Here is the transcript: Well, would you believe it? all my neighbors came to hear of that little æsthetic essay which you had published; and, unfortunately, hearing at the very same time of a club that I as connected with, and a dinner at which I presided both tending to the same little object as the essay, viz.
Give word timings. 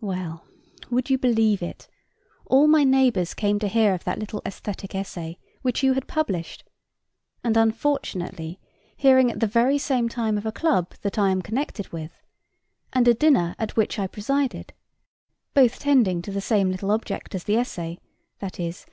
Well, 0.00 0.44
would 0.90 1.10
you 1.10 1.18
believe 1.18 1.60
it? 1.60 1.88
all 2.46 2.68
my 2.68 2.84
neighbors 2.84 3.34
came 3.34 3.58
to 3.58 3.66
hear 3.66 3.94
of 3.94 4.04
that 4.04 4.16
little 4.20 4.40
æsthetic 4.42 4.94
essay 4.94 5.40
which 5.62 5.82
you 5.82 5.94
had 5.94 6.06
published; 6.06 6.62
and, 7.42 7.56
unfortunately, 7.56 8.60
hearing 8.96 9.28
at 9.28 9.40
the 9.40 9.48
very 9.48 9.78
same 9.78 10.08
time 10.08 10.38
of 10.38 10.46
a 10.46 10.52
club 10.52 10.94
that 11.02 11.18
I 11.18 11.32
as 11.32 11.42
connected 11.42 11.88
with, 11.90 12.12
and 12.92 13.08
a 13.08 13.14
dinner 13.14 13.56
at 13.58 13.76
which 13.76 13.98
I 13.98 14.06
presided 14.06 14.72
both 15.52 15.80
tending 15.80 16.22
to 16.22 16.30
the 16.30 16.40
same 16.40 16.70
little 16.70 16.92
object 16.92 17.34
as 17.34 17.42
the 17.42 17.56
essay, 17.56 17.98
viz. 18.38 18.80